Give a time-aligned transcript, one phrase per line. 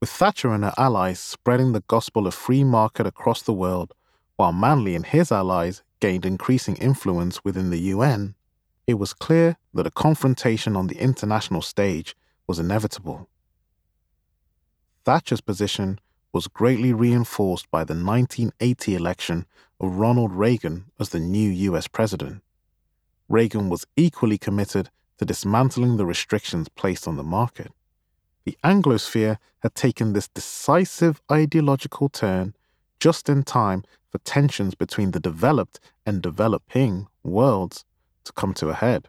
[0.00, 3.94] With Thatcher and her allies spreading the gospel of free market across the world,
[4.36, 8.36] while Manley and his allies gained increasing influence within the UN,
[8.86, 12.14] it was clear that a confrontation on the international stage
[12.46, 13.28] was inevitable.
[15.04, 15.98] Thatcher's position
[16.32, 19.46] was greatly reinforced by the 1980 election
[19.80, 22.42] of Ronald Reagan as the new US president.
[23.28, 27.72] Reagan was equally committed to dismantling the restrictions placed on the market.
[28.44, 32.54] The Anglosphere had taken this decisive ideological turn
[33.00, 37.84] just in time for tensions between the developed and developing worlds
[38.24, 39.08] to come to a head.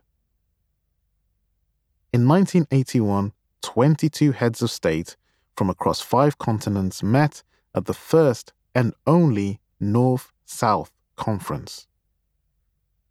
[2.12, 5.16] In 1981, 22 heads of state
[5.56, 7.44] from across five continents met
[7.76, 11.88] at the first and only North South Conference.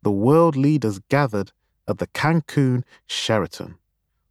[0.03, 1.53] The world leaders gathered
[1.87, 3.77] at the Cancun Sheraton,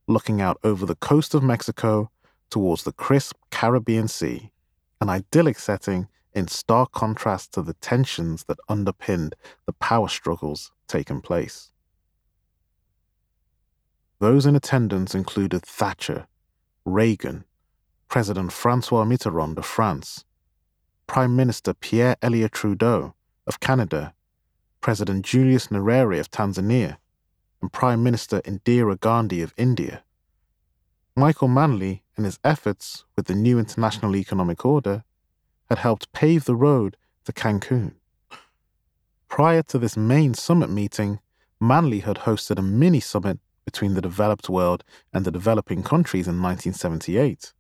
[0.08, 2.10] looking out over the coast of Mexico
[2.50, 4.52] towards the crisp Caribbean Sea,
[5.02, 9.36] an idyllic setting in stark contrast to the tensions that underpinned
[9.66, 11.72] the power struggles taking place.
[14.20, 16.28] Those in attendance included Thatcher,
[16.86, 17.44] Reagan,
[18.08, 20.24] President Francois Mitterrand of France,
[21.06, 23.14] Prime Minister Pierre Elliott Trudeau
[23.46, 24.14] of Canada,
[24.82, 26.98] President Julius Nyerere of Tanzania,
[27.62, 30.04] and Prime Minister Indira Gandhi of India.
[31.16, 35.04] Michael Manley and his efforts with the new international economic order
[35.70, 37.94] had helped pave the road to Cancun.
[39.28, 41.20] Prior to this main summit meeting,
[41.60, 46.42] Manley had hosted a mini summit between the developed world and the developing countries in
[46.42, 47.54] 1978.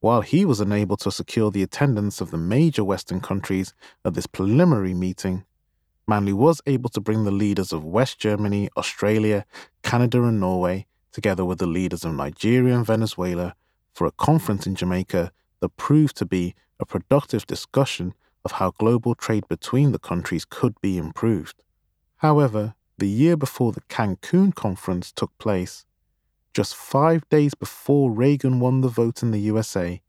[0.00, 4.26] While he was unable to secure the attendance of the major Western countries at this
[4.26, 5.44] preliminary meeting,
[6.06, 9.46] Manley was able to bring the leaders of West Germany, Australia,
[9.82, 13.54] Canada, and Norway together with the leaders of Nigeria and Venezuela
[13.94, 19.14] for a conference in Jamaica that proved to be a productive discussion of how global
[19.14, 21.62] trade between the countries could be improved.
[22.16, 25.86] However, the year before the Cancun conference took place,
[26.52, 30.00] just five days before Reagan won the vote in the USA,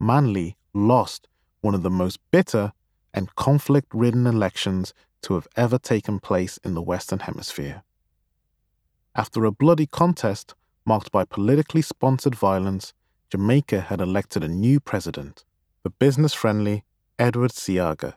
[0.00, 1.28] Manley lost
[1.60, 2.72] one of the most bitter
[3.12, 4.94] and conflict ridden elections
[5.24, 7.82] to have ever taken place in the Western Hemisphere.
[9.16, 10.54] After a bloody contest
[10.84, 12.92] marked by politically sponsored violence,
[13.30, 15.44] Jamaica had elected a new president,
[15.82, 16.84] the business friendly
[17.18, 18.14] Edward Seaga,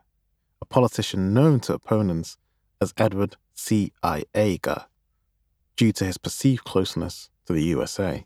[0.62, 2.38] a politician known to opponents
[2.82, 3.94] as Edward C.
[4.04, 4.26] I.
[4.36, 4.88] Aga,
[5.78, 8.26] due to his perceived closeness to the USA.